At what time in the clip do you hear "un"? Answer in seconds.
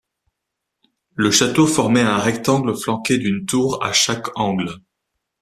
2.01-2.17